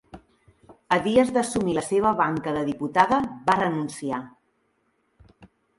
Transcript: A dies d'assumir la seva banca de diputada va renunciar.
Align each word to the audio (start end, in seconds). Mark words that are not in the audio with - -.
A 0.97 0.97
dies 1.07 1.29
d'assumir 1.35 1.75
la 1.79 1.83
seva 1.89 2.15
banca 2.23 2.57
de 2.59 2.65
diputada 2.73 3.23
va 3.53 3.61
renunciar. 3.61 4.27